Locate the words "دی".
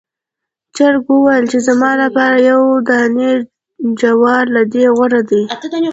5.29-5.43